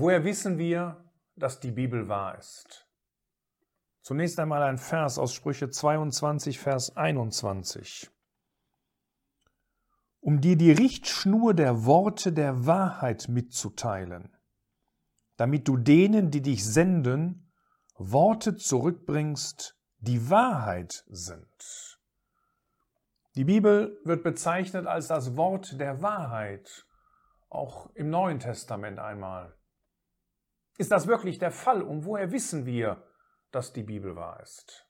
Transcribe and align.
Woher 0.00 0.22
wissen 0.22 0.58
wir, 0.58 1.04
dass 1.34 1.58
die 1.58 1.72
Bibel 1.72 2.06
wahr 2.08 2.38
ist? 2.38 2.86
Zunächst 4.00 4.38
einmal 4.38 4.62
ein 4.62 4.78
Vers 4.78 5.18
aus 5.18 5.34
Sprüche 5.34 5.70
22, 5.70 6.60
Vers 6.60 6.96
21. 6.96 8.08
Um 10.20 10.40
dir 10.40 10.56
die 10.56 10.70
Richtschnur 10.70 11.52
der 11.52 11.84
Worte 11.84 12.32
der 12.32 12.64
Wahrheit 12.64 13.28
mitzuteilen, 13.28 14.36
damit 15.36 15.66
du 15.66 15.76
denen, 15.76 16.30
die 16.30 16.42
dich 16.42 16.64
senden, 16.64 17.50
Worte 17.96 18.54
zurückbringst, 18.54 19.76
die 19.98 20.30
Wahrheit 20.30 21.02
sind. 21.08 21.98
Die 23.34 23.44
Bibel 23.44 23.98
wird 24.04 24.22
bezeichnet 24.22 24.86
als 24.86 25.08
das 25.08 25.36
Wort 25.36 25.80
der 25.80 26.02
Wahrheit, 26.02 26.86
auch 27.48 27.90
im 27.96 28.10
Neuen 28.10 28.38
Testament 28.38 29.00
einmal. 29.00 29.57
Ist 30.78 30.92
das 30.92 31.08
wirklich 31.08 31.40
der 31.40 31.50
Fall 31.50 31.82
und 31.82 32.04
woher 32.04 32.30
wissen 32.30 32.64
wir, 32.64 33.02
dass 33.50 33.72
die 33.72 33.82
Bibel 33.82 34.14
wahr 34.14 34.40
ist? 34.40 34.86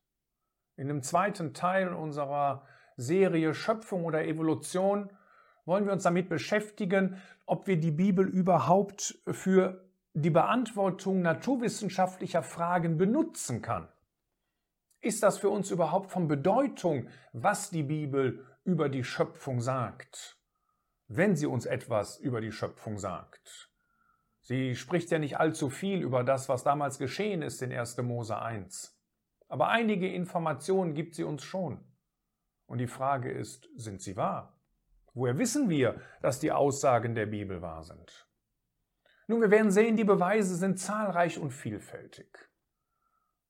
In 0.77 0.89
dem 0.89 1.03
zweiten 1.03 1.55
Teil 1.55 1.95
unserer 1.95 2.67
Serie 2.99 3.55
Schöpfung 3.55 4.05
oder 4.05 4.27
Evolution 4.27 5.11
wollen 5.65 5.87
wir 5.87 5.95
uns 5.95 6.03
damit 6.03 6.29
beschäftigen, 6.29 7.23
ob 7.47 7.67
wir 7.67 7.81
die 7.81 7.91
Bibel 7.91 8.29
überhaupt 8.29 9.19
für 9.31 9.89
die 10.13 10.29
Beantwortung 10.29 11.23
naturwissenschaftlicher 11.23 12.43
Fragen 12.43 12.99
benutzen 12.99 13.63
kann. 13.63 13.89
Ist 15.01 15.23
das 15.23 15.39
für 15.39 15.49
uns 15.49 15.71
überhaupt 15.71 16.11
von 16.11 16.29
Bedeutung, 16.29 17.09
was 17.33 17.71
die 17.71 17.85
Bibel 17.85 18.45
über 18.65 18.91
die 18.91 19.05
Schöpfung 19.05 19.63
sagt, 19.63 20.39
wenn 21.07 21.35
sie 21.35 21.47
uns 21.47 21.65
etwas 21.65 22.19
über 22.19 22.43
die 22.43 22.53
Schöpfung 22.53 22.99
sagt? 22.99 23.71
Sie 24.49 24.77
spricht 24.77 25.11
ja 25.11 25.19
nicht 25.19 25.39
allzu 25.39 25.69
viel 25.69 26.01
über 26.01 26.25
das, 26.25 26.49
was 26.49 26.65
damals 26.65 26.99
geschehen 26.99 27.43
ist 27.43 27.61
in 27.61 27.71
1. 27.71 27.99
Mose 27.99 28.41
1. 28.41 28.99
Aber 29.47 29.69
einige 29.69 30.11
Informationen 30.11 30.95
gibt 30.95 31.17
sie 31.17 31.25
uns 31.25 31.45
schon. 31.45 31.85
Und 32.65 32.79
die 32.79 32.87
Frage 32.87 33.31
ist, 33.31 33.69
sind 33.77 34.01
sie 34.01 34.17
wahr? 34.17 34.59
Woher 35.13 35.37
wissen 35.37 35.69
wir, 35.69 36.01
dass 36.23 36.41
die 36.41 36.51
Aussagen 36.51 37.15
der 37.15 37.27
Bibel 37.27 37.61
wahr 37.61 37.83
sind? 37.83 38.27
Nun, 39.27 39.43
wir 39.43 39.51
werden 39.51 39.71
sehen, 39.71 39.99
die 39.99 40.05
Beweise 40.05 40.57
sind 40.57 40.79
zahlreich 40.79 41.39
und 41.39 41.51
vielfältig. 41.51 42.49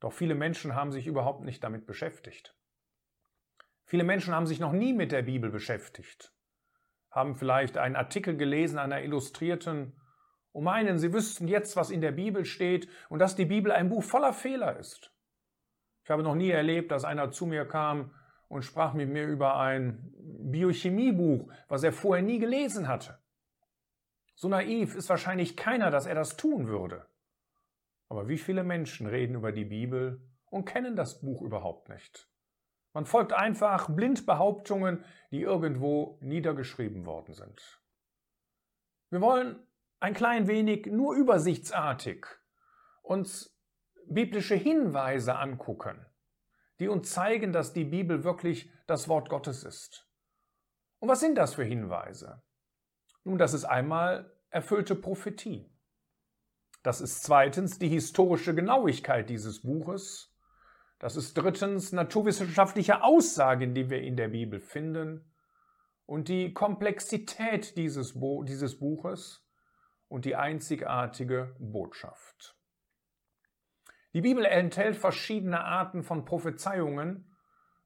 Doch 0.00 0.12
viele 0.12 0.34
Menschen 0.34 0.74
haben 0.74 0.90
sich 0.90 1.06
überhaupt 1.06 1.44
nicht 1.44 1.62
damit 1.62 1.86
beschäftigt. 1.86 2.56
Viele 3.84 4.02
Menschen 4.02 4.34
haben 4.34 4.48
sich 4.48 4.58
noch 4.58 4.72
nie 4.72 4.94
mit 4.94 5.12
der 5.12 5.22
Bibel 5.22 5.50
beschäftigt, 5.50 6.34
haben 7.12 7.36
vielleicht 7.36 7.78
einen 7.78 7.94
Artikel 7.94 8.36
gelesen 8.36 8.80
einer 8.80 9.00
Illustrierten 9.00 9.94
und 10.52 10.64
meinen, 10.64 10.98
sie 10.98 11.12
wüssten 11.12 11.48
jetzt, 11.48 11.76
was 11.76 11.90
in 11.90 12.00
der 12.00 12.12
Bibel 12.12 12.44
steht 12.44 12.88
und 13.08 13.18
dass 13.18 13.36
die 13.36 13.44
Bibel 13.44 13.72
ein 13.72 13.88
Buch 13.88 14.02
voller 14.02 14.32
Fehler 14.32 14.78
ist. 14.78 15.12
Ich 16.04 16.10
habe 16.10 16.22
noch 16.22 16.34
nie 16.34 16.50
erlebt, 16.50 16.90
dass 16.90 17.04
einer 17.04 17.30
zu 17.30 17.46
mir 17.46 17.66
kam 17.66 18.14
und 18.48 18.62
sprach 18.62 18.94
mit 18.94 19.10
mir 19.10 19.26
über 19.26 19.56
ein 19.58 20.12
Biochemiebuch, 20.16 21.52
was 21.68 21.82
er 21.82 21.92
vorher 21.92 22.24
nie 22.24 22.38
gelesen 22.38 22.88
hatte. 22.88 23.18
So 24.34 24.48
naiv 24.48 24.94
ist 24.94 25.08
wahrscheinlich 25.10 25.56
keiner, 25.56 25.90
dass 25.90 26.06
er 26.06 26.14
das 26.14 26.36
tun 26.36 26.68
würde. 26.68 27.06
Aber 28.08 28.28
wie 28.28 28.38
viele 28.38 28.64
Menschen 28.64 29.06
reden 29.06 29.34
über 29.34 29.52
die 29.52 29.66
Bibel 29.66 30.22
und 30.46 30.64
kennen 30.64 30.96
das 30.96 31.20
Buch 31.20 31.42
überhaupt 31.42 31.88
nicht? 31.88 32.28
Man 32.94 33.04
folgt 33.04 33.32
einfach 33.32 33.94
blind 33.94 34.24
Behauptungen, 34.24 35.04
die 35.30 35.42
irgendwo 35.42 36.18
niedergeschrieben 36.22 37.04
worden 37.04 37.34
sind. 37.34 37.82
Wir 39.10 39.20
wollen 39.20 39.62
ein 40.00 40.14
klein 40.14 40.46
wenig 40.46 40.86
nur 40.86 41.14
übersichtsartig 41.14 42.26
uns 43.02 43.56
biblische 44.06 44.54
Hinweise 44.54 45.36
angucken, 45.36 46.04
die 46.80 46.88
uns 46.88 47.10
zeigen, 47.10 47.52
dass 47.52 47.72
die 47.72 47.84
Bibel 47.84 48.24
wirklich 48.24 48.70
das 48.86 49.08
Wort 49.08 49.28
Gottes 49.28 49.64
ist. 49.64 50.06
Und 51.00 51.08
was 51.08 51.20
sind 51.20 51.36
das 51.36 51.54
für 51.54 51.64
Hinweise? 51.64 52.42
Nun, 53.24 53.38
das 53.38 53.54
ist 53.54 53.64
einmal 53.64 54.32
erfüllte 54.50 54.94
Prophetie. 54.94 55.70
Das 56.82 57.00
ist 57.00 57.22
zweitens 57.22 57.78
die 57.78 57.88
historische 57.88 58.54
Genauigkeit 58.54 59.28
dieses 59.28 59.62
Buches. 59.62 60.34
Das 60.98 61.16
ist 61.16 61.34
drittens 61.34 61.92
naturwissenschaftliche 61.92 63.02
Aussagen, 63.02 63.74
die 63.74 63.90
wir 63.90 64.00
in 64.00 64.16
der 64.16 64.28
Bibel 64.28 64.60
finden. 64.60 65.32
Und 66.06 66.28
die 66.28 66.54
Komplexität 66.54 67.76
dieses, 67.76 68.18
Bo 68.18 68.42
dieses 68.42 68.78
Buches 68.78 69.47
und 70.08 70.24
die 70.24 70.36
einzigartige 70.36 71.54
Botschaft. 71.58 72.56
Die 74.14 74.22
Bibel 74.22 74.44
enthält 74.44 74.96
verschiedene 74.96 75.64
Arten 75.64 76.02
von 76.02 76.24
Prophezeiungen 76.24 77.36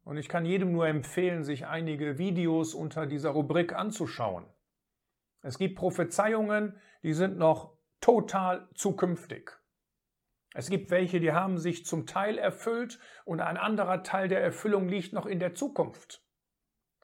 und 0.05 0.17
ich 0.17 0.29
kann 0.29 0.45
jedem 0.45 0.73
nur 0.73 0.87
empfehlen, 0.87 1.45
sich 1.45 1.67
einige 1.67 2.19
Videos 2.19 2.75
unter 2.75 3.07
dieser 3.07 3.31
Rubrik 3.31 3.73
anzuschauen. 3.73 4.47
Es 5.43 5.59
gibt 5.59 5.77
Prophezeiungen, 5.77 6.81
die 7.03 7.13
sind 7.13 7.37
noch 7.37 7.77
total 8.01 8.69
zukünftig. 8.75 9.51
Es 10.55 10.69
gibt 10.69 10.91
welche, 10.91 11.19
die 11.19 11.33
haben 11.33 11.59
sich 11.59 11.87
zum 11.87 12.07
Teil 12.07 12.39
erfüllt 12.39 12.99
und 13.25 13.41
ein 13.41 13.57
anderer 13.57 14.03
Teil 14.03 14.29
der 14.29 14.43
Erfüllung 14.43 14.89
liegt 14.89 15.13
noch 15.13 15.27
in 15.27 15.41
der 15.41 15.55
Zukunft. 15.55 16.23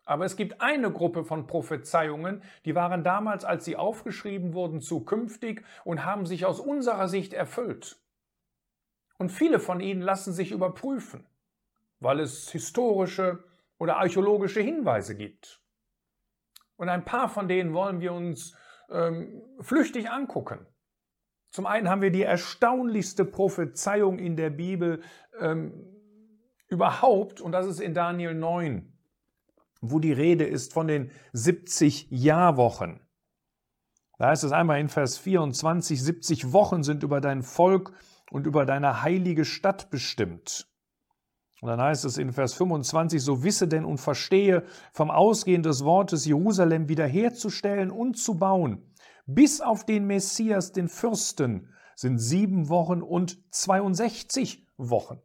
Aber 0.08 0.24
es 0.24 0.36
gibt 0.36 0.62
eine 0.62 0.90
Gruppe 0.90 1.22
von 1.22 1.46
Prophezeiungen, 1.46 2.42
die 2.64 2.74
waren 2.74 3.04
damals, 3.04 3.44
als 3.44 3.66
sie 3.66 3.76
aufgeschrieben 3.76 4.54
wurden, 4.54 4.80
zukünftig 4.80 5.62
und 5.84 6.06
haben 6.06 6.24
sich 6.24 6.46
aus 6.46 6.60
unserer 6.60 7.08
Sicht 7.08 7.34
erfüllt. 7.34 8.00
Und 9.18 9.30
viele 9.30 9.60
von 9.60 9.80
ihnen 9.80 10.00
lassen 10.00 10.32
sich 10.32 10.50
überprüfen, 10.50 11.26
weil 12.00 12.20
es 12.20 12.48
historische 12.48 13.44
oder 13.76 13.98
archäologische 13.98 14.62
Hinweise 14.62 15.14
gibt. 15.14 15.60
Und 16.76 16.88
ein 16.88 17.04
paar 17.04 17.28
von 17.28 17.46
denen 17.46 17.74
wollen 17.74 18.00
wir 18.00 18.14
uns 18.14 18.56
ähm, 18.88 19.42
flüchtig 19.60 20.08
angucken. 20.08 20.66
Zum 21.50 21.66
einen 21.66 21.90
haben 21.90 22.00
wir 22.00 22.10
die 22.10 22.22
erstaunlichste 22.22 23.26
Prophezeiung 23.26 24.18
in 24.18 24.36
der 24.36 24.48
Bibel 24.48 25.02
ähm, 25.38 25.84
überhaupt, 26.66 27.42
und 27.42 27.52
das 27.52 27.66
ist 27.66 27.80
in 27.80 27.92
Daniel 27.92 28.32
9, 28.32 28.97
wo 29.80 29.98
die 29.98 30.12
Rede 30.12 30.44
ist 30.44 30.72
von 30.72 30.88
den 30.88 31.10
70 31.32 32.08
Jahrwochen. 32.10 33.00
Da 34.18 34.28
heißt 34.28 34.44
es 34.44 34.52
einmal 34.52 34.80
in 34.80 34.88
Vers 34.88 35.16
24, 35.18 36.02
70 36.02 36.52
Wochen 36.52 36.82
sind 36.82 37.02
über 37.02 37.20
dein 37.20 37.42
Volk 37.42 37.92
und 38.30 38.46
über 38.46 38.66
deine 38.66 39.02
heilige 39.02 39.44
Stadt 39.44 39.90
bestimmt. 39.90 40.68
Und 41.60 41.68
dann 41.68 41.80
heißt 41.80 42.04
es 42.04 42.18
in 42.18 42.32
Vers 42.32 42.54
25, 42.54 43.22
so 43.22 43.42
wisse 43.42 43.66
denn 43.66 43.84
und 43.84 43.98
verstehe 43.98 44.64
vom 44.92 45.10
Ausgehen 45.10 45.62
des 45.62 45.84
Wortes 45.84 46.24
Jerusalem 46.24 46.88
wiederherzustellen 46.88 47.90
und 47.90 48.16
zu 48.16 48.38
bauen, 48.38 48.94
bis 49.26 49.60
auf 49.60 49.84
den 49.84 50.06
Messias, 50.06 50.72
den 50.72 50.88
Fürsten, 50.88 51.74
sind 51.96 52.18
sieben 52.18 52.68
Wochen 52.68 53.02
und 53.02 53.38
62 53.52 54.66
Wochen. 54.76 55.20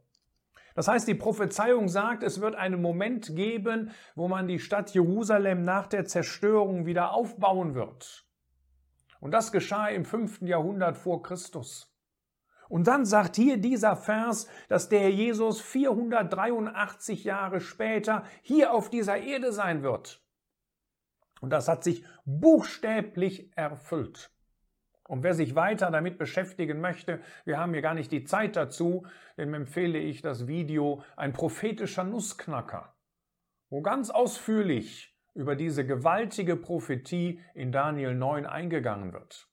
Das 0.75 0.87
heißt, 0.87 1.07
die 1.07 1.15
Prophezeiung 1.15 1.87
sagt, 1.87 2.23
es 2.23 2.41
wird 2.41 2.55
einen 2.55 2.81
Moment 2.81 3.35
geben, 3.35 3.91
wo 4.15 4.27
man 4.27 4.47
die 4.47 4.59
Stadt 4.59 4.93
Jerusalem 4.93 5.63
nach 5.63 5.87
der 5.87 6.05
Zerstörung 6.05 6.85
wieder 6.85 7.13
aufbauen 7.13 7.75
wird. 7.75 8.25
Und 9.19 9.31
das 9.31 9.51
geschah 9.51 9.87
im 9.87 10.03
fünften 10.03 10.47
Jahrhundert 10.47 10.97
vor 10.97 11.21
Christus. 11.21 11.93
Und 12.69 12.87
dann 12.87 13.05
sagt 13.05 13.35
hier 13.35 13.57
dieser 13.57 13.95
Vers, 13.95 14.47
dass 14.67 14.89
der 14.89 15.11
Jesus 15.11 15.61
483 15.61 17.23
Jahre 17.23 17.61
später 17.61 18.23
hier 18.41 18.73
auf 18.73 18.89
dieser 18.89 19.17
Erde 19.17 19.51
sein 19.51 19.83
wird. 19.83 20.23
Und 21.39 21.51
das 21.51 21.67
hat 21.67 21.83
sich 21.83 22.03
buchstäblich 22.25 23.55
erfüllt. 23.55 24.32
Und 25.07 25.23
wer 25.23 25.33
sich 25.33 25.55
weiter 25.55 25.91
damit 25.91 26.17
beschäftigen 26.17 26.79
möchte, 26.79 27.21
wir 27.45 27.57
haben 27.57 27.73
hier 27.73 27.81
gar 27.81 27.93
nicht 27.93 28.11
die 28.11 28.23
Zeit 28.23 28.55
dazu, 28.55 29.05
dem 29.37 29.53
empfehle 29.53 29.99
ich 29.99 30.21
das 30.21 30.47
Video 30.47 31.03
Ein 31.17 31.33
prophetischer 31.33 32.03
Nussknacker, 32.03 32.95
wo 33.69 33.81
ganz 33.81 34.09
ausführlich 34.09 35.13
über 35.33 35.55
diese 35.55 35.85
gewaltige 35.85 36.55
Prophetie 36.55 37.41
in 37.53 37.71
Daniel 37.71 38.15
9 38.15 38.45
eingegangen 38.45 39.13
wird. 39.13 39.49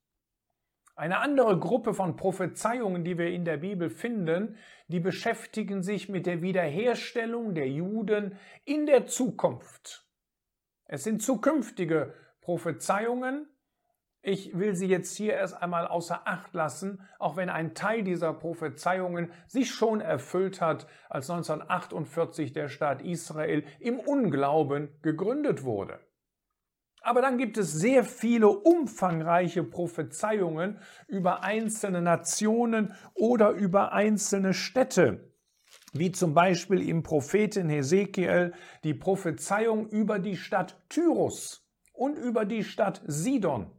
Eine 0.94 1.19
andere 1.20 1.58
Gruppe 1.58 1.94
von 1.94 2.17
Prophezeiungen, 2.17 3.05
die 3.05 3.17
wir 3.17 3.29
in 3.29 3.46
der 3.46 3.56
Bibel 3.56 3.88
finden, 3.88 4.58
die 4.88 5.00
beschäftigen 5.00 5.82
sich 5.82 6.11
mit 6.11 6.26
der 6.26 6.43
Wiederherstellung 6.43 7.55
der 7.55 7.69
Juden 7.70 8.38
in 8.67 8.85
der 8.85 9.06
Zukunft. 9.06 10.06
Es 10.85 11.05
sind 11.05 11.23
zukünftige 11.23 12.12
Prophezeiungen. 12.43 13.49
Ich 14.22 14.58
will 14.58 14.75
sie 14.75 14.87
jetzt 14.87 15.17
hier 15.17 15.32
erst 15.32 15.62
einmal 15.62 15.87
außer 15.87 16.26
Acht 16.26 16.52
lassen, 16.52 17.00
auch 17.19 17.37
wenn 17.37 17.49
ein 17.49 17.75
Teil 17.75 18.02
dieser 18.02 18.34
Prophezeiungen 18.34 19.32
sich 19.46 19.70
schon 19.70 20.02
erfüllt 20.02 20.61
hat, 20.61 20.87
als 21.08 21.31
1948 21.31 22.52
der 22.52 22.69
Staat 22.69 23.00
Israel 23.00 23.64
im 23.78 23.99
Unglauben 23.99 24.90
gegründet 25.00 25.64
wurde. 25.64 26.00
Aber 27.02 27.22
dann 27.22 27.38
gibt 27.38 27.56
es 27.56 27.72
sehr 27.72 28.05
viele 28.05 28.49
umfangreiche 28.49 29.64
Prophezeiungen 29.64 30.78
über 31.08 31.43
einzelne 31.43 32.02
Nationen 32.02 32.93
oder 33.14 33.50
über 33.52 33.93
einzelne 33.93 34.52
Städte, 34.52 35.32
wie 35.94 36.12
zum 36.12 36.34
Beispiel 36.34 36.87
im 36.87 37.02
Propheten 37.02 37.70
Hesekiel 37.70 38.52
die 38.84 38.93
Prophezeiung 38.93 39.88
über 39.88 40.19
die 40.19 40.37
Stadt 40.37 40.78
Tyrus 40.90 41.67
und 41.94 42.19
über 42.19 42.44
die 42.44 42.64
Stadt 42.64 43.00
Sidon, 43.06 43.70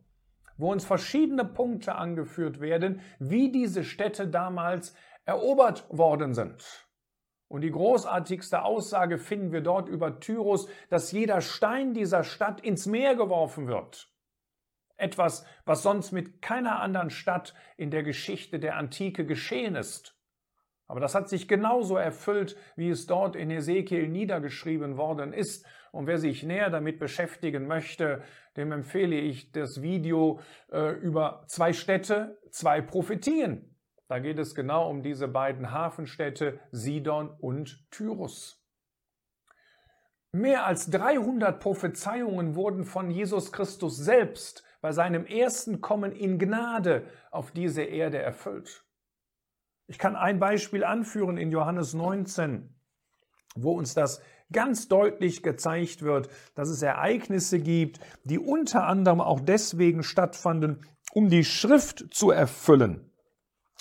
wo 0.61 0.71
uns 0.71 0.85
verschiedene 0.85 1.43
Punkte 1.43 1.95
angeführt 1.95 2.59
werden, 2.59 3.01
wie 3.17 3.51
diese 3.51 3.83
Städte 3.83 4.27
damals 4.27 4.93
erobert 5.25 5.87
worden 5.89 6.35
sind. 6.35 6.87
Und 7.47 7.61
die 7.61 7.71
großartigste 7.71 8.63
Aussage 8.63 9.17
finden 9.17 9.51
wir 9.51 9.61
dort 9.61 9.89
über 9.89 10.19
Tyrus, 10.19 10.69
dass 10.89 11.11
jeder 11.11 11.41
Stein 11.41 11.93
dieser 11.95 12.23
Stadt 12.23 12.61
ins 12.61 12.85
Meer 12.85 13.15
geworfen 13.15 13.67
wird. 13.67 14.13
Etwas, 14.97 15.43
was 15.65 15.81
sonst 15.81 16.11
mit 16.11 16.43
keiner 16.43 16.79
anderen 16.79 17.09
Stadt 17.09 17.55
in 17.75 17.89
der 17.89 18.03
Geschichte 18.03 18.59
der 18.59 18.77
Antike 18.77 19.25
geschehen 19.25 19.75
ist. 19.75 20.15
Aber 20.91 20.99
das 20.99 21.15
hat 21.15 21.29
sich 21.29 21.47
genauso 21.47 21.95
erfüllt, 21.95 22.57
wie 22.75 22.89
es 22.89 23.07
dort 23.07 23.37
in 23.37 23.49
Ezekiel 23.49 24.09
niedergeschrieben 24.09 24.97
worden 24.97 25.31
ist. 25.31 25.65
Und 25.93 26.05
wer 26.05 26.17
sich 26.17 26.43
näher 26.43 26.69
damit 26.69 26.99
beschäftigen 26.99 27.65
möchte, 27.65 28.23
dem 28.57 28.73
empfehle 28.73 29.15
ich 29.15 29.53
das 29.53 29.81
Video 29.81 30.41
äh, 30.69 30.91
über 30.99 31.45
zwei 31.47 31.71
Städte, 31.71 32.37
zwei 32.49 32.81
Prophetien. 32.81 33.73
Da 34.09 34.19
geht 34.19 34.37
es 34.37 34.53
genau 34.53 34.89
um 34.89 35.01
diese 35.01 35.29
beiden 35.29 35.71
Hafenstädte 35.71 36.59
Sidon 36.71 37.29
und 37.39 37.89
Tyrus. 37.89 38.61
Mehr 40.33 40.65
als 40.65 40.89
300 40.89 41.61
Prophezeiungen 41.61 42.55
wurden 42.55 42.83
von 42.83 43.09
Jesus 43.09 43.53
Christus 43.53 43.95
selbst 43.95 44.65
bei 44.81 44.91
seinem 44.91 45.25
ersten 45.25 45.79
Kommen 45.79 46.11
in 46.11 46.37
Gnade 46.37 47.07
auf 47.31 47.51
diese 47.51 47.83
Erde 47.83 48.17
erfüllt. 48.17 48.83
Ich 49.91 49.97
kann 49.97 50.15
ein 50.15 50.39
Beispiel 50.39 50.85
anführen 50.85 51.35
in 51.35 51.51
Johannes 51.51 51.93
19, 51.93 52.73
wo 53.55 53.73
uns 53.73 53.93
das 53.93 54.21
ganz 54.53 54.87
deutlich 54.87 55.43
gezeigt 55.43 56.01
wird, 56.01 56.29
dass 56.55 56.69
es 56.69 56.81
Ereignisse 56.81 57.59
gibt, 57.59 57.99
die 58.23 58.39
unter 58.39 58.87
anderem 58.87 59.19
auch 59.19 59.41
deswegen 59.41 60.03
stattfanden, 60.03 60.85
um 61.11 61.27
die 61.27 61.43
Schrift 61.43 62.05
zu 62.13 62.31
erfüllen. 62.31 63.11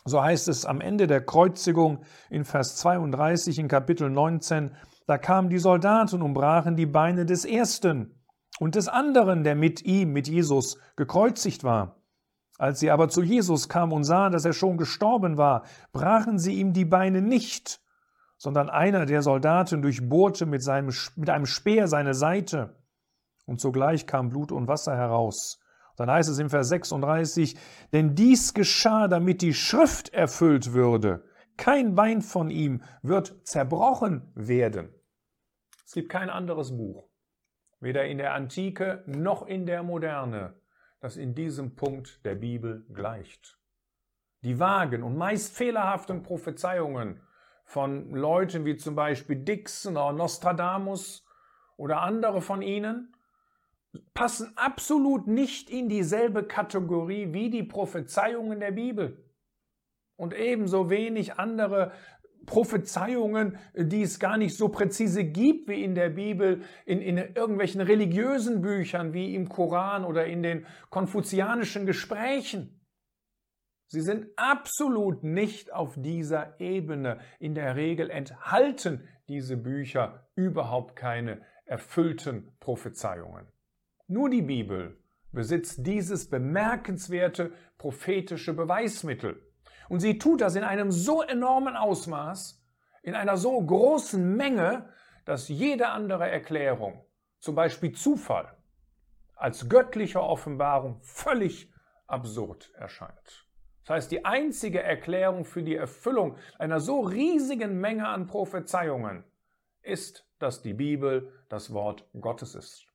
So 0.04 0.20
heißt 0.20 0.48
es 0.48 0.66
am 0.66 0.80
Ende 0.80 1.06
der 1.06 1.24
Kreuzigung 1.24 2.02
in 2.28 2.44
Vers 2.44 2.74
32 2.78 3.60
in 3.60 3.68
Kapitel 3.68 4.10
19, 4.10 4.74
da 5.06 5.16
kamen 5.16 5.48
die 5.48 5.60
Soldaten 5.60 6.22
und 6.22 6.34
brachen 6.34 6.74
die 6.74 6.86
Beine 6.86 7.24
des 7.24 7.44
ersten 7.44 8.20
und 8.58 8.74
des 8.74 8.88
anderen, 8.88 9.44
der 9.44 9.54
mit 9.54 9.84
ihm, 9.84 10.12
mit 10.12 10.26
Jesus, 10.26 10.76
gekreuzigt 10.96 11.62
war. 11.62 11.99
Als 12.60 12.78
sie 12.78 12.90
aber 12.90 13.08
zu 13.08 13.22
Jesus 13.22 13.70
kamen 13.70 13.90
und 13.90 14.04
sahen, 14.04 14.32
dass 14.32 14.44
er 14.44 14.52
schon 14.52 14.76
gestorben 14.76 15.38
war, 15.38 15.64
brachen 15.92 16.38
sie 16.38 16.60
ihm 16.60 16.74
die 16.74 16.84
Beine 16.84 17.22
nicht, 17.22 17.80
sondern 18.36 18.68
einer 18.68 19.06
der 19.06 19.22
Soldaten 19.22 19.80
durchbohrte 19.80 20.44
mit, 20.44 20.62
seinem, 20.62 20.92
mit 21.16 21.30
einem 21.30 21.46
Speer 21.46 21.88
seine 21.88 22.12
Seite, 22.12 22.76
und 23.46 23.62
sogleich 23.62 24.06
kam 24.06 24.28
Blut 24.28 24.52
und 24.52 24.68
Wasser 24.68 24.94
heraus. 24.94 25.58
Dann 25.96 26.10
heißt 26.10 26.28
es 26.28 26.38
im 26.38 26.50
Vers 26.50 26.68
36, 26.68 27.56
denn 27.94 28.14
dies 28.14 28.52
geschah, 28.52 29.08
damit 29.08 29.40
die 29.40 29.54
Schrift 29.54 30.10
erfüllt 30.10 30.74
würde. 30.74 31.24
Kein 31.56 31.94
Bein 31.94 32.20
von 32.20 32.50
ihm 32.50 32.82
wird 33.00 33.40
zerbrochen 33.48 34.32
werden. 34.34 34.90
Es 35.86 35.94
gibt 35.94 36.10
kein 36.10 36.28
anderes 36.28 36.76
Buch, 36.76 37.08
weder 37.80 38.04
in 38.04 38.18
der 38.18 38.34
Antike 38.34 39.02
noch 39.06 39.46
in 39.46 39.64
der 39.64 39.82
Moderne, 39.82 40.59
das 41.00 41.16
in 41.16 41.34
diesem 41.34 41.74
Punkt 41.74 42.24
der 42.24 42.34
Bibel 42.34 42.84
gleicht. 42.92 43.58
Die 44.42 44.58
vagen 44.58 45.02
und 45.02 45.16
meist 45.16 45.56
fehlerhaften 45.56 46.22
Prophezeiungen 46.22 47.20
von 47.64 48.10
Leuten 48.10 48.64
wie 48.64 48.76
zum 48.76 48.94
Beispiel 48.94 49.36
Dixon 49.36 49.96
oder 49.96 50.12
Nostradamus 50.12 51.24
oder 51.76 52.02
andere 52.02 52.40
von 52.40 52.62
ihnen 52.62 53.14
passen 54.14 54.52
absolut 54.56 55.26
nicht 55.26 55.70
in 55.70 55.88
dieselbe 55.88 56.44
Kategorie 56.44 57.32
wie 57.32 57.50
die 57.50 57.62
Prophezeiungen 57.62 58.60
der 58.60 58.72
Bibel. 58.72 59.24
Und 60.16 60.34
ebenso 60.34 60.90
wenig 60.90 61.38
andere 61.38 61.92
Prophezeiungen, 62.50 63.58
die 63.76 64.02
es 64.02 64.18
gar 64.18 64.36
nicht 64.36 64.56
so 64.56 64.70
präzise 64.70 65.22
gibt 65.22 65.68
wie 65.68 65.84
in 65.84 65.94
der 65.94 66.10
Bibel, 66.10 66.62
in, 66.84 67.00
in 67.00 67.16
irgendwelchen 67.16 67.80
religiösen 67.80 68.60
Büchern 68.60 69.12
wie 69.12 69.36
im 69.36 69.48
Koran 69.48 70.04
oder 70.04 70.26
in 70.26 70.42
den 70.42 70.66
konfuzianischen 70.90 71.86
Gesprächen. 71.86 72.80
Sie 73.86 74.00
sind 74.00 74.26
absolut 74.34 75.22
nicht 75.22 75.72
auf 75.72 75.94
dieser 75.96 76.58
Ebene. 76.60 77.20
In 77.38 77.54
der 77.54 77.76
Regel 77.76 78.10
enthalten 78.10 79.08
diese 79.28 79.56
Bücher 79.56 80.26
überhaupt 80.34 80.96
keine 80.96 81.42
erfüllten 81.66 82.50
Prophezeiungen. 82.58 83.46
Nur 84.08 84.28
die 84.28 84.42
Bibel 84.42 84.98
besitzt 85.30 85.86
dieses 85.86 86.28
bemerkenswerte 86.28 87.52
prophetische 87.78 88.54
Beweismittel. 88.54 89.40
Und 89.90 89.98
sie 89.98 90.18
tut 90.18 90.40
das 90.40 90.54
in 90.54 90.62
einem 90.62 90.92
so 90.92 91.20
enormen 91.20 91.74
Ausmaß, 91.74 92.64
in 93.02 93.16
einer 93.16 93.36
so 93.36 93.60
großen 93.60 94.36
Menge, 94.36 94.88
dass 95.24 95.48
jede 95.48 95.88
andere 95.88 96.30
Erklärung, 96.30 97.04
zum 97.40 97.56
Beispiel 97.56 97.90
Zufall, 97.90 98.56
als 99.34 99.68
göttliche 99.68 100.22
Offenbarung 100.22 101.00
völlig 101.02 101.72
absurd 102.06 102.72
erscheint. 102.76 103.48
Das 103.82 103.96
heißt, 103.96 104.12
die 104.12 104.24
einzige 104.24 104.80
Erklärung 104.80 105.44
für 105.44 105.64
die 105.64 105.74
Erfüllung 105.74 106.36
einer 106.56 106.78
so 106.78 107.00
riesigen 107.00 107.80
Menge 107.80 108.06
an 108.06 108.28
Prophezeiungen 108.28 109.24
ist, 109.82 110.24
dass 110.38 110.62
die 110.62 110.74
Bibel 110.74 111.32
das 111.48 111.72
Wort 111.72 112.08
Gottes 112.20 112.54
ist. 112.54 112.86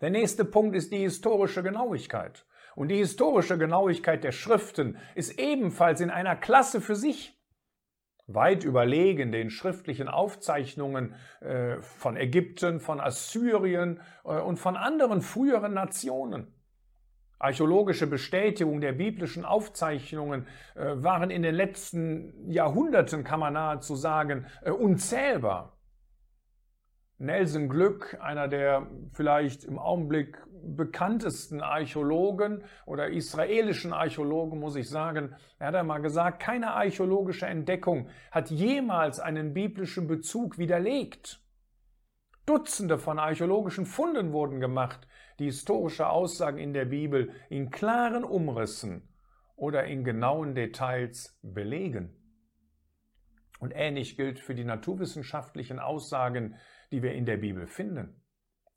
Der 0.00 0.10
nächste 0.10 0.44
Punkt 0.44 0.76
ist 0.76 0.92
die 0.92 0.98
historische 0.98 1.64
Genauigkeit. 1.64 2.46
Und 2.74 2.88
die 2.88 2.96
historische 2.96 3.58
Genauigkeit 3.58 4.24
der 4.24 4.32
Schriften 4.32 4.96
ist 5.14 5.38
ebenfalls 5.38 6.00
in 6.00 6.10
einer 6.10 6.36
Klasse 6.36 6.80
für 6.80 6.96
sich. 6.96 7.38
Weit 8.26 8.64
überlegen 8.64 9.32
den 9.32 9.50
schriftlichen 9.50 10.08
Aufzeichnungen 10.08 11.14
äh, 11.40 11.80
von 11.80 12.16
Ägypten, 12.16 12.80
von 12.80 13.00
Assyrien 13.00 14.00
äh, 14.24 14.38
und 14.38 14.58
von 14.58 14.76
anderen 14.76 15.20
früheren 15.20 15.74
Nationen. 15.74 16.54
Archäologische 17.38 18.06
Bestätigung 18.06 18.80
der 18.80 18.92
biblischen 18.92 19.44
Aufzeichnungen 19.44 20.46
äh, 20.76 20.92
waren 20.94 21.30
in 21.30 21.42
den 21.42 21.56
letzten 21.56 22.48
Jahrhunderten, 22.48 23.24
kann 23.24 23.40
man 23.40 23.54
nahezu 23.54 23.96
sagen, 23.96 24.46
äh, 24.62 24.70
unzählbar. 24.70 25.76
Nelson 27.22 27.68
Glück, 27.68 28.18
einer 28.20 28.48
der 28.48 28.88
vielleicht 29.12 29.62
im 29.62 29.78
Augenblick 29.78 30.42
bekanntesten 30.64 31.60
Archäologen 31.60 32.64
oder 32.84 33.10
israelischen 33.10 33.92
Archäologen, 33.92 34.58
muss 34.58 34.74
ich 34.74 34.88
sagen, 34.88 35.36
er 35.60 35.68
hat 35.68 35.76
einmal 35.76 36.02
gesagt, 36.02 36.42
keine 36.42 36.72
archäologische 36.72 37.46
Entdeckung 37.46 38.08
hat 38.32 38.50
jemals 38.50 39.20
einen 39.20 39.54
biblischen 39.54 40.08
Bezug 40.08 40.58
widerlegt. 40.58 41.40
Dutzende 42.44 42.98
von 42.98 43.20
archäologischen 43.20 43.86
Funden 43.86 44.32
wurden 44.32 44.58
gemacht, 44.58 45.06
die 45.38 45.44
historische 45.44 46.08
Aussagen 46.08 46.58
in 46.58 46.72
der 46.72 46.86
Bibel 46.86 47.30
in 47.50 47.70
klaren 47.70 48.24
Umrissen 48.24 49.08
oder 49.54 49.84
in 49.84 50.02
genauen 50.02 50.56
Details 50.56 51.38
belegen. 51.40 52.16
Und 53.60 53.70
ähnlich 53.76 54.16
gilt 54.16 54.40
für 54.40 54.56
die 54.56 54.64
naturwissenschaftlichen 54.64 55.78
Aussagen 55.78 56.56
die 56.92 57.02
wir 57.02 57.12
in 57.12 57.26
der 57.26 57.38
Bibel 57.38 57.66
finden. 57.66 58.22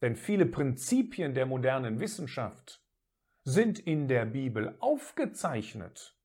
Denn 0.02 0.16
viele 0.16 0.46
Prinzipien 0.46 1.34
der 1.34 1.46
modernen 1.46 2.00
Wissenschaft 2.00 2.82
sind 3.44 3.80
in 3.80 4.08
der 4.08 4.26
Bibel 4.26 4.76
aufgezeichnet. 4.80 6.18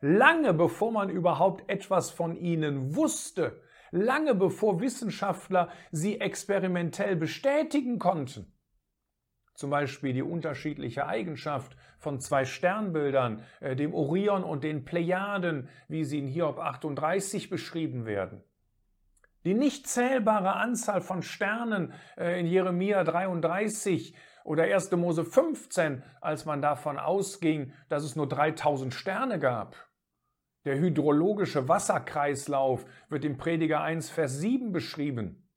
Lange 0.00 0.54
bevor 0.54 0.92
man 0.92 1.08
überhaupt 1.10 1.68
etwas 1.68 2.10
von 2.10 2.36
ihnen 2.36 2.94
wusste, 2.94 3.60
lange 3.90 4.34
bevor 4.34 4.80
Wissenschaftler 4.80 5.70
sie 5.90 6.20
experimentell 6.20 7.16
bestätigen 7.16 7.98
konnten. 7.98 8.52
Zum 9.54 9.70
Beispiel 9.70 10.14
die 10.14 10.22
unterschiedliche 10.22 11.06
Eigenschaft 11.06 11.76
von 11.98 12.18
zwei 12.18 12.46
Sternbildern, 12.46 13.44
äh, 13.60 13.76
dem 13.76 13.92
Orion 13.92 14.42
und 14.42 14.64
den 14.64 14.84
Plejaden, 14.84 15.68
wie 15.88 16.04
sie 16.04 16.18
in 16.18 16.26
Hiob 16.26 16.58
38 16.58 17.50
beschrieben 17.50 18.06
werden. 18.06 18.42
Die 19.44 19.54
nicht 19.54 19.86
zählbare 19.86 20.54
Anzahl 20.56 21.00
von 21.00 21.22
Sternen 21.22 21.92
äh, 22.16 22.38
in 22.38 22.46
Jeremia 22.46 23.04
33 23.04 24.14
oder 24.44 24.64
1. 24.64 24.90
Mose 24.92 25.24
15, 25.24 26.02
als 26.20 26.44
man 26.44 26.60
davon 26.60 26.98
ausging, 26.98 27.72
dass 27.88 28.04
es 28.04 28.16
nur 28.16 28.28
3000 28.28 28.92
Sterne 28.92 29.38
gab. 29.38 29.76
Der 30.64 30.78
hydrologische 30.78 31.68
Wasserkreislauf 31.68 32.84
wird 33.08 33.24
im 33.24 33.38
Prediger 33.38 33.80
1, 33.80 34.10
Vers 34.10 34.38
7 34.38 34.72
beschrieben. 34.72 35.48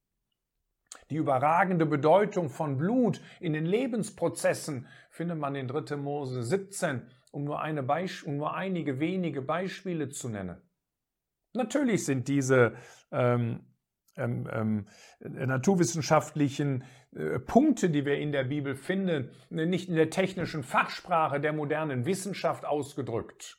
Die 1.09 1.17
überragende 1.17 1.85
Bedeutung 1.85 2.49
von 2.49 2.77
Blut 2.77 3.19
in 3.41 3.51
den 3.51 3.65
Lebensprozessen 3.65 4.87
findet 5.09 5.37
man 5.37 5.55
in 5.55 5.67
3. 5.67 5.97
Mose 5.97 6.41
17, 6.41 7.01
um 7.31 7.43
nur, 7.43 7.61
um 7.61 8.37
nur 8.37 8.53
einige 8.55 8.99
wenige 8.99 9.41
Beispiele 9.41 10.09
zu 10.09 10.29
nennen. 10.29 10.61
Natürlich 11.53 12.05
sind 12.05 12.29
diese 12.29 12.75
ähm, 13.11 13.72
ähm, 14.15 14.47
ähm, 14.51 14.87
naturwissenschaftlichen 15.19 16.83
äh, 17.15 17.39
Punkte, 17.39 17.89
die 17.89 18.05
wir 18.05 18.17
in 18.17 18.31
der 18.31 18.43
Bibel 18.43 18.75
finden, 18.75 19.31
nicht 19.49 19.89
in 19.89 19.95
der 19.95 20.09
technischen 20.09 20.63
Fachsprache 20.63 21.39
der 21.39 21.53
modernen 21.53 22.05
Wissenschaft 22.05 22.65
ausgedrückt, 22.65 23.57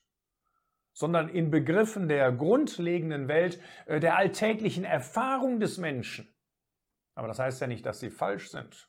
sondern 0.93 1.29
in 1.29 1.51
Begriffen 1.51 2.09
der 2.09 2.31
grundlegenden 2.33 3.29
Welt, 3.29 3.61
äh, 3.87 4.01
der 4.01 4.17
alltäglichen 4.17 4.85
Erfahrung 4.85 5.59
des 5.59 5.79
Menschen. 5.79 6.33
Aber 7.15 7.29
das 7.29 7.39
heißt 7.39 7.61
ja 7.61 7.67
nicht, 7.67 7.85
dass 7.87 8.01
sie 8.01 8.11
falsch 8.11 8.51
sind. 8.51 8.89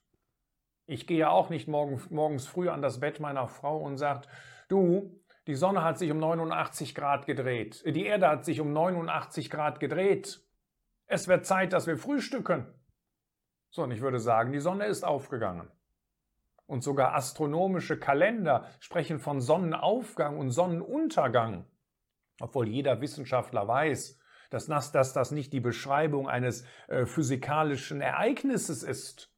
Ich 0.87 1.07
gehe 1.07 1.17
ja 1.17 1.29
auch 1.29 1.49
nicht 1.49 1.67
morgen, 1.67 2.01
morgens 2.09 2.45
früh 2.45 2.69
an 2.69 2.81
das 2.81 2.99
Bett 2.99 3.19
meiner 3.19 3.47
Frau 3.47 3.79
und 3.79 3.97
sage, 3.97 4.27
du, 4.67 5.19
die 5.47 5.55
Sonne 5.55 5.83
hat 5.83 5.97
sich 5.97 6.11
um 6.11 6.19
89 6.19 6.93
Grad 6.93 7.25
gedreht, 7.25 7.83
die 7.87 8.05
Erde 8.05 8.27
hat 8.27 8.45
sich 8.45 8.61
um 8.61 8.71
89 8.71 9.49
Grad 9.49 9.79
gedreht. 9.79 10.44
Es 11.07 11.27
wird 11.27 11.45
Zeit, 11.45 11.73
dass 11.73 11.87
wir 11.87 11.97
frühstücken. 11.97 12.65
So, 13.69 13.83
und 13.83 13.91
ich 13.91 14.01
würde 14.01 14.19
sagen, 14.19 14.51
die 14.51 14.59
Sonne 14.59 14.85
ist 14.85 15.03
aufgegangen. 15.03 15.69
Und 16.65 16.81
sogar 16.81 17.13
astronomische 17.13 17.99
Kalender 17.99 18.67
sprechen 18.79 19.19
von 19.19 19.39
Sonnenaufgang 19.39 20.37
und 20.37 20.49
Sonnenuntergang. 20.49 21.65
Obwohl 22.39 22.67
jeder 22.67 23.01
Wissenschaftler 23.01 23.67
weiß, 23.67 24.19
dass 24.49 24.67
das, 24.67 24.91
dass 24.91 25.13
das 25.13 25.31
nicht 25.31 25.53
die 25.53 25.59
Beschreibung 25.59 26.27
eines 26.27 26.65
äh, 26.87 27.05
physikalischen 27.05 28.01
Ereignisses 28.01 28.83
ist, 28.83 29.31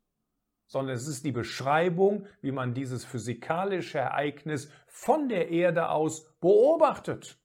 sondern 0.67 0.95
es 0.95 1.07
ist 1.07 1.25
die 1.25 1.31
Beschreibung, 1.31 2.27
wie 2.41 2.51
man 2.51 2.73
dieses 2.73 3.05
physikalische 3.05 3.99
Ereignis 3.99 4.71
von 4.87 5.29
der 5.29 5.49
Erde 5.49 5.89
aus 5.89 6.33
beobachtet. 6.39 7.39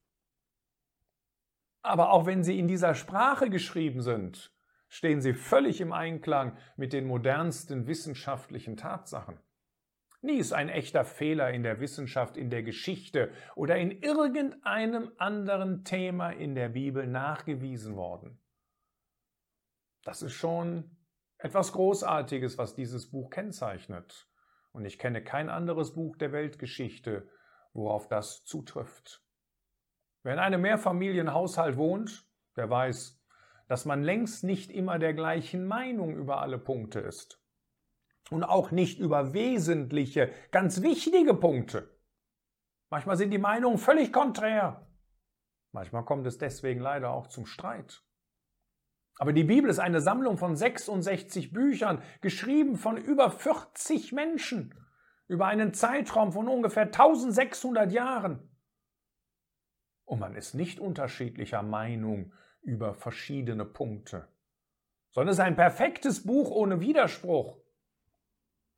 Aber 1.82 2.12
auch 2.12 2.26
wenn 2.26 2.44
sie 2.44 2.58
in 2.58 2.68
dieser 2.68 2.94
Sprache 2.94 3.50
geschrieben 3.50 4.02
sind, 4.02 4.52
stehen 4.88 5.20
sie 5.20 5.34
völlig 5.34 5.80
im 5.80 5.92
Einklang 5.92 6.56
mit 6.76 6.92
den 6.92 7.06
modernsten 7.06 7.86
wissenschaftlichen 7.86 8.76
Tatsachen. 8.76 9.40
Nie 10.20 10.38
ist 10.38 10.52
ein 10.52 10.68
echter 10.68 11.04
Fehler 11.04 11.50
in 11.50 11.64
der 11.64 11.80
Wissenschaft, 11.80 12.36
in 12.36 12.48
der 12.48 12.62
Geschichte 12.62 13.32
oder 13.56 13.76
in 13.76 13.90
irgendeinem 13.90 15.10
anderen 15.18 15.82
Thema 15.82 16.30
in 16.30 16.54
der 16.54 16.68
Bibel 16.68 17.08
nachgewiesen 17.08 17.96
worden. 17.96 18.38
Das 20.04 20.22
ist 20.22 20.34
schon 20.34 20.96
etwas 21.38 21.72
Großartiges, 21.72 22.56
was 22.56 22.76
dieses 22.76 23.10
Buch 23.10 23.30
kennzeichnet. 23.30 24.28
Und 24.70 24.84
ich 24.84 24.98
kenne 24.98 25.24
kein 25.24 25.48
anderes 25.48 25.92
Buch 25.94 26.16
der 26.16 26.30
Weltgeschichte, 26.30 27.28
worauf 27.72 28.06
das 28.06 28.44
zutrifft. 28.44 29.21
Wer 30.22 30.34
in 30.34 30.38
einem 30.38 30.62
Mehrfamilienhaushalt 30.62 31.76
wohnt, 31.76 32.26
der 32.56 32.70
weiß, 32.70 33.20
dass 33.68 33.84
man 33.84 34.02
längst 34.02 34.44
nicht 34.44 34.70
immer 34.70 34.98
der 34.98 35.14
gleichen 35.14 35.66
Meinung 35.66 36.14
über 36.16 36.40
alle 36.40 36.58
Punkte 36.58 37.00
ist. 37.00 37.42
Und 38.30 38.44
auch 38.44 38.70
nicht 38.70 38.98
über 38.98 39.32
wesentliche, 39.32 40.30
ganz 40.50 40.82
wichtige 40.82 41.34
Punkte. 41.34 41.98
Manchmal 42.90 43.16
sind 43.16 43.30
die 43.30 43.38
Meinungen 43.38 43.78
völlig 43.78 44.12
konträr. 44.12 44.86
Manchmal 45.72 46.04
kommt 46.04 46.26
es 46.26 46.38
deswegen 46.38 46.80
leider 46.80 47.10
auch 47.10 47.26
zum 47.26 47.46
Streit. 47.46 48.02
Aber 49.18 49.32
die 49.32 49.44
Bibel 49.44 49.70
ist 49.70 49.78
eine 49.78 50.00
Sammlung 50.00 50.36
von 50.36 50.56
66 50.56 51.52
Büchern, 51.52 52.02
geschrieben 52.20 52.76
von 52.76 52.96
über 52.96 53.30
40 53.30 54.12
Menschen, 54.12 54.74
über 55.28 55.46
einen 55.46 55.74
Zeitraum 55.74 56.32
von 56.32 56.48
ungefähr 56.48 56.84
1600 56.84 57.90
Jahren. 57.92 58.51
Und 60.12 60.18
man 60.18 60.36
ist 60.36 60.52
nicht 60.52 60.78
unterschiedlicher 60.78 61.62
Meinung 61.62 62.34
über 62.60 62.92
verschiedene 62.92 63.64
Punkte, 63.64 64.28
sondern 65.10 65.30
es 65.30 65.38
ist 65.38 65.44
ein 65.44 65.56
perfektes 65.56 66.24
Buch 66.24 66.50
ohne 66.50 66.80
Widerspruch. 66.80 67.56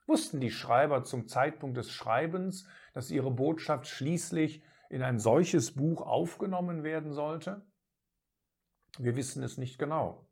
Wussten 0.06 0.38
die 0.38 0.52
Schreiber 0.52 1.02
zum 1.02 1.26
Zeitpunkt 1.26 1.76
des 1.76 1.90
Schreibens, 1.90 2.68
dass 2.92 3.10
ihre 3.10 3.32
Botschaft 3.32 3.88
schließlich 3.88 4.62
in 4.90 5.02
ein 5.02 5.18
solches 5.18 5.74
Buch 5.74 6.02
aufgenommen 6.02 6.84
werden 6.84 7.12
sollte? 7.12 7.66
Wir 9.00 9.16
wissen 9.16 9.42
es 9.42 9.58
nicht 9.58 9.76
genau. 9.76 10.28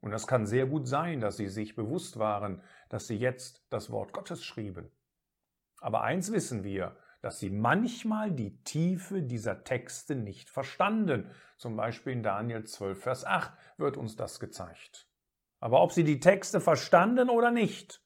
Und 0.00 0.12
es 0.12 0.28
kann 0.28 0.46
sehr 0.46 0.66
gut 0.66 0.86
sein, 0.86 1.20
dass 1.20 1.38
sie 1.38 1.48
sich 1.48 1.74
bewusst 1.74 2.20
waren, 2.20 2.62
dass 2.88 3.08
sie 3.08 3.16
jetzt 3.16 3.66
das 3.68 3.90
Wort 3.90 4.12
Gottes 4.12 4.44
schrieben. 4.44 4.92
Aber 5.80 6.02
eins 6.02 6.30
wissen 6.30 6.62
wir, 6.62 6.96
dass 7.20 7.38
sie 7.38 7.50
manchmal 7.50 8.32
die 8.32 8.62
Tiefe 8.62 9.22
dieser 9.22 9.64
Texte 9.64 10.14
nicht 10.14 10.48
verstanden. 10.48 11.30
Zum 11.56 11.76
Beispiel 11.76 12.14
in 12.14 12.22
Daniel 12.22 12.64
12, 12.64 13.02
Vers 13.02 13.24
8 13.24 13.52
wird 13.76 13.96
uns 13.96 14.16
das 14.16 14.40
gezeigt. 14.40 15.06
Aber 15.58 15.82
ob 15.82 15.92
sie 15.92 16.04
die 16.04 16.20
Texte 16.20 16.60
verstanden 16.60 17.28
oder 17.28 17.50
nicht, 17.50 18.02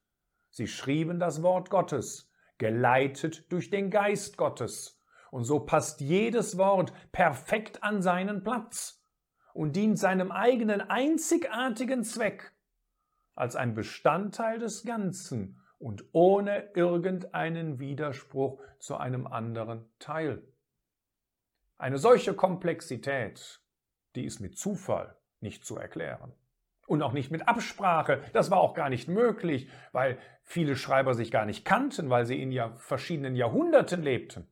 sie 0.51 0.67
schrieben 0.67 1.21
das 1.21 1.43
Wort 1.43 1.71
Gottes, 1.71 2.31
geleitet 2.59 3.51
durch 3.53 3.71
den 3.71 3.91
Geist 3.91 4.37
Gottes. 4.37 5.01
Und 5.31 5.45
so 5.45 5.61
passt 5.61 6.01
jedes 6.01 6.59
Wort 6.59 6.93
perfekt 7.13 7.83
an 7.83 8.03
seinen 8.03 8.43
Platz 8.43 9.05
und 9.53 9.77
dient 9.77 9.99
seinem 9.99 10.33
eigenen 10.33 10.81
einzigartigen 10.81 12.03
Zweck 12.03 12.53
als 13.35 13.57
ein 13.57 13.75
Bestandteil 13.75 14.59
des 14.59 14.85
Ganzen 14.85 15.61
und 15.85 16.03
ohne 16.13 16.71
irgendeinen 16.75 17.79
Widerspruch 17.79 18.59
zu 18.79 18.97
einem 18.97 19.27
anderen 19.27 19.85
Teil. 19.99 20.43
Eine 21.77 21.99
solche 21.99 22.33
Komplexität, 22.33 23.61
die 24.15 24.25
ist 24.25 24.41
mit 24.41 24.57
Zufall 24.57 25.15
nicht 25.41 25.67
zu 25.67 25.77
erklären. 25.77 26.33
Und 26.87 27.03
auch 27.03 27.13
nicht 27.13 27.31
mit 27.31 27.49
Absprache. 27.49 28.23
Das 28.33 28.51
war 28.51 28.61
auch 28.61 28.73
gar 28.73 28.89
nicht 28.89 29.09
möglich, 29.09 29.69
weil 29.93 30.17
viele 30.43 30.75
Schreiber 30.75 31.13
sich 31.13 31.31
gar 31.31 31.45
nicht 31.45 31.67
kannten, 31.67 32.09
weil 32.09 32.25
sie 32.25 32.41
in 32.41 32.51
ja 32.51 32.75
verschiedenen 32.77 33.37
Jahrhunderten 33.37 34.03
lebten. 34.03 34.49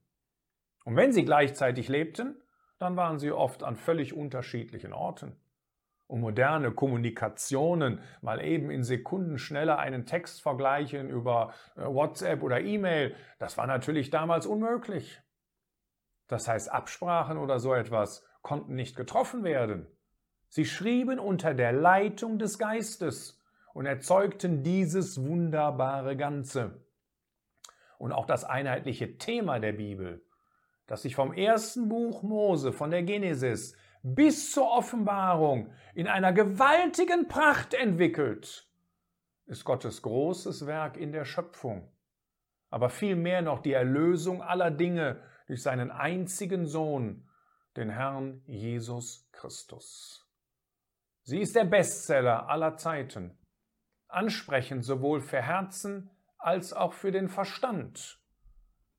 Und 0.85 0.97
wenn 0.97 1.15
sie 1.15 1.25
gleichzeitig 1.25 1.89
lebten, 1.89 2.43
dann 2.79 2.95
waren 2.97 3.19
sie 3.19 3.33
oft 3.33 3.63
an 3.63 3.77
völlig 3.77 4.13
unterschiedlichen 4.13 4.93
Orten. 4.93 5.41
Und 6.13 6.21
moderne 6.21 6.73
Kommunikationen, 6.73 7.99
mal 8.21 8.45
eben 8.45 8.71
in 8.71 8.85
Sekunden 8.85 9.39
schneller 9.39 9.79
einen 9.79 10.05
Text 10.05 10.43
vergleichen 10.43 11.09
über 11.09 11.55
äh, 11.75 11.87
WhatsApp 11.87 12.43
oder 12.43 12.61
E-Mail, 12.61 13.17
das 13.39 13.57
war 13.57 13.67
natürlich 13.67 14.11
damals 14.11 14.45
unmöglich. 14.45 15.23
Das 16.29 16.49
heißt, 16.49 16.71
Absprachen 16.71 17.39
oder 17.39 17.59
so 17.61 17.73
etwas 17.73 18.27
konnten 18.43 18.75
nicht 18.75 18.95
getroffen 18.95 19.43
werden. 19.43 19.87
Sie 20.51 20.67
schrieben 20.67 21.19
unter 21.19 21.55
der 21.55 21.73
Leitung 21.73 22.39
des 22.39 22.59
Geistes 22.59 23.41
und 23.73 23.87
erzeugten 23.87 24.63
dieses 24.63 25.19
wunderbare 25.19 26.15
Ganze. 26.15 26.85
Und 27.97 28.13
auch 28.13 28.27
das 28.27 28.45
einheitliche 28.45 29.17
Thema 29.17 29.61
der 29.61 29.73
Bibel 29.73 30.23
das 30.93 31.03
sich 31.03 31.15
vom 31.15 31.33
ersten 31.33 31.89
Buch 31.89 32.23
Mose, 32.23 32.71
von 32.71 32.91
der 32.91 33.03
Genesis 33.03 33.75
bis 34.03 34.53
zur 34.53 34.69
Offenbarung 34.71 35.73
in 35.95 36.09
einer 36.09 36.33
gewaltigen 36.33 37.29
Pracht 37.29 37.73
entwickelt, 37.75 38.69
ist 39.47 39.65
Gottes 39.65 40.03
großes 40.03 40.67
Werk 40.67 40.97
in 40.97 41.13
der 41.13 41.25
Schöpfung, 41.25 41.91
aber 42.71 42.91
vielmehr 42.91 43.43
noch 43.43 43.61
die 43.61 43.73
Erlösung 43.73 44.43
aller 44.43 44.71
Dinge 44.71 45.23
durch 45.47 45.63
seinen 45.63 45.91
einzigen 45.91 46.67
Sohn, 46.67 47.29
den 47.77 47.91
Herrn 47.91 48.43
Jesus 48.47 49.29
Christus. 49.33 50.29
Sie 51.23 51.41
ist 51.41 51.55
der 51.55 51.65
Bestseller 51.65 52.49
aller 52.49 52.77
Zeiten, 52.77 53.39
ansprechend 54.09 54.85
sowohl 54.85 55.21
für 55.21 55.41
Herzen 55.41 56.11
als 56.39 56.73
auch 56.73 56.93
für 56.93 57.13
den 57.13 57.29
Verstand, 57.29 58.21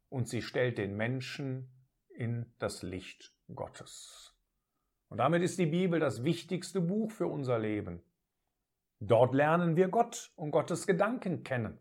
und 0.07 0.29
sie 0.29 0.41
stellt 0.41 0.77
den 0.77 0.95
Menschen 0.95 1.69
in 2.15 2.53
das 2.60 2.83
Licht 2.83 3.36
Gottes. 3.53 4.33
Und 5.13 5.20
damit 5.20 5.43
ist 5.43 5.60
die 5.60 5.67
Bibel 5.67 6.00
das 6.00 6.24
wichtigste 6.24 6.82
Buch 6.82 7.12
für 7.12 7.27
unser 7.27 7.60
Leben. 7.60 8.01
Dort 9.00 9.36
lernen 9.36 9.75
wir 9.75 9.89
Gott 9.89 10.32
und 10.36 10.50
Gottes 10.50 10.88
Gedanken 10.88 11.43
kennen. 11.43 11.77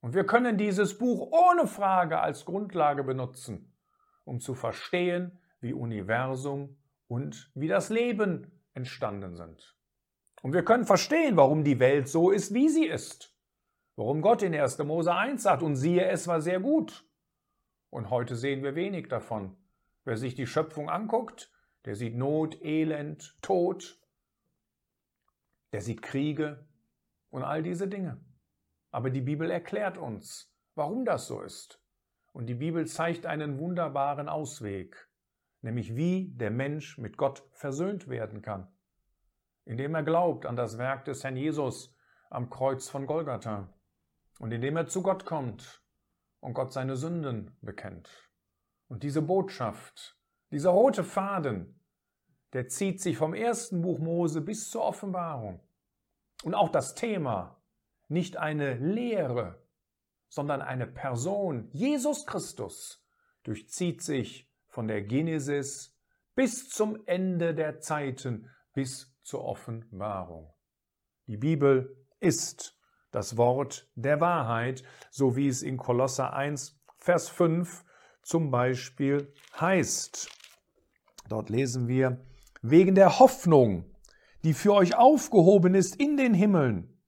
Und 0.00 0.14
wir 0.14 0.24
können 0.24 0.56
dieses 0.56 0.96
Buch 0.96 1.30
ohne 1.32 1.66
Frage 1.66 2.20
als 2.20 2.46
Grundlage 2.46 3.04
benutzen, 3.04 3.76
um 4.24 4.40
zu 4.40 4.54
verstehen, 4.54 5.38
wie 5.60 5.74
Universum 5.74 6.78
und 7.08 7.50
wie 7.54 7.68
das 7.68 7.90
Leben 7.90 8.50
entstanden 8.72 9.36
sind. 9.36 9.76
Und 10.40 10.54
wir 10.54 10.64
können 10.64 10.86
verstehen, 10.86 11.36
warum 11.36 11.62
die 11.62 11.78
Welt 11.78 12.08
so 12.08 12.30
ist, 12.30 12.54
wie 12.54 12.70
sie 12.70 12.86
ist. 12.86 13.36
Warum 13.96 14.22
Gott 14.22 14.42
in 14.42 14.54
1. 14.54 14.78
Mose 14.78 15.14
1 15.14 15.42
sagt, 15.42 15.62
und 15.62 15.76
siehe, 15.76 16.06
es 16.06 16.26
war 16.26 16.40
sehr 16.40 16.60
gut. 16.60 17.06
Und 17.90 18.08
heute 18.08 18.34
sehen 18.34 18.62
wir 18.62 18.74
wenig 18.74 19.08
davon. 19.08 19.58
Wer 20.04 20.16
sich 20.16 20.34
die 20.34 20.46
Schöpfung 20.46 20.88
anguckt, 20.88 21.50
der 21.84 21.94
sieht 21.94 22.16
Not, 22.16 22.62
Elend, 22.62 23.36
Tod, 23.42 24.00
der 25.72 25.80
sieht 25.80 26.02
Kriege 26.02 26.66
und 27.30 27.42
all 27.42 27.62
diese 27.62 27.88
Dinge. 27.88 28.24
Aber 28.90 29.10
die 29.10 29.20
Bibel 29.20 29.50
erklärt 29.50 29.98
uns, 29.98 30.54
warum 30.74 31.04
das 31.04 31.26
so 31.26 31.42
ist. 31.42 31.80
Und 32.32 32.46
die 32.46 32.54
Bibel 32.54 32.86
zeigt 32.86 33.26
einen 33.26 33.58
wunderbaren 33.58 34.28
Ausweg, 34.28 35.08
nämlich 35.62 35.96
wie 35.96 36.32
der 36.34 36.50
Mensch 36.50 36.98
mit 36.98 37.16
Gott 37.16 37.48
versöhnt 37.52 38.08
werden 38.08 38.42
kann, 38.42 38.68
indem 39.64 39.94
er 39.94 40.02
glaubt 40.02 40.46
an 40.46 40.56
das 40.56 40.78
Werk 40.78 41.04
des 41.04 41.24
Herrn 41.24 41.36
Jesus 41.36 41.94
am 42.30 42.50
Kreuz 42.50 42.88
von 42.88 43.06
Golgatha 43.06 43.72
und 44.38 44.52
indem 44.52 44.76
er 44.76 44.86
zu 44.86 45.02
Gott 45.02 45.24
kommt 45.24 45.82
und 46.40 46.54
Gott 46.54 46.72
seine 46.72 46.96
Sünden 46.96 47.56
bekennt. 47.60 48.30
Und 48.88 49.02
diese 49.02 49.22
Botschaft, 49.22 50.18
dieser 50.50 50.70
rote 50.70 51.04
Faden, 51.04 51.80
der 52.52 52.68
zieht 52.68 53.00
sich 53.00 53.16
vom 53.16 53.34
ersten 53.34 53.82
Buch 53.82 53.98
Mose 53.98 54.40
bis 54.40 54.70
zur 54.70 54.82
Offenbarung. 54.82 55.60
Und 56.44 56.54
auch 56.54 56.68
das 56.68 56.94
Thema, 56.94 57.60
nicht 58.08 58.36
eine 58.36 58.74
Lehre, 58.74 59.62
sondern 60.28 60.62
eine 60.62 60.86
Person, 60.86 61.68
Jesus 61.72 62.26
Christus, 62.26 63.04
durchzieht 63.42 64.02
sich 64.02 64.50
von 64.68 64.88
der 64.88 65.02
Genesis 65.02 65.96
bis 66.34 66.68
zum 66.68 67.06
Ende 67.06 67.54
der 67.54 67.80
Zeiten, 67.80 68.50
bis 68.72 69.16
zur 69.22 69.44
Offenbarung. 69.44 70.52
Die 71.26 71.36
Bibel 71.36 71.96
ist 72.20 72.78
das 73.10 73.36
Wort 73.36 73.88
der 73.94 74.20
Wahrheit, 74.20 74.82
so 75.10 75.36
wie 75.36 75.48
es 75.48 75.62
in 75.62 75.76
Kolosser 75.76 76.32
1, 76.32 76.80
Vers 76.98 77.28
5 77.28 77.84
zum 78.24 78.50
Beispiel 78.50 79.32
heißt. 79.60 80.28
Dort 81.28 81.50
lesen 81.50 81.88
wir, 81.88 82.24
wegen 82.62 82.94
der 82.94 83.18
Hoffnung, 83.18 83.84
die 84.42 84.54
für 84.54 84.74
euch 84.74 84.96
aufgehoben 84.96 85.74
ist 85.74 85.96
in 85.96 86.16
den 86.16 86.34
Himmeln, 86.34 86.98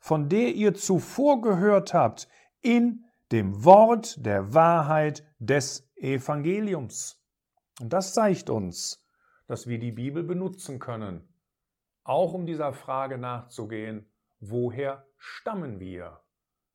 von 0.00 0.28
der 0.28 0.54
ihr 0.54 0.74
zuvor 0.74 1.40
gehört 1.40 1.94
habt, 1.94 2.28
in 2.60 3.04
dem 3.32 3.64
Wort 3.64 4.24
der 4.24 4.54
Wahrheit 4.54 5.26
des 5.38 5.90
Evangeliums. 5.96 7.22
Und 7.80 7.92
das 7.92 8.14
zeigt 8.14 8.50
uns, 8.50 9.04
dass 9.46 9.66
wir 9.66 9.78
die 9.78 9.92
Bibel 9.92 10.22
benutzen 10.22 10.78
können, 10.78 11.28
auch 12.04 12.32
um 12.32 12.46
dieser 12.46 12.72
Frage 12.72 13.18
nachzugehen, 13.18 14.10
woher 14.40 15.06
stammen 15.16 15.80
wir? 15.80 16.20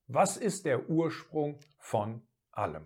Was 0.07 0.37
ist 0.37 0.65
der 0.65 0.89
Ursprung 0.89 1.59
von 1.77 2.21
allem? 2.51 2.85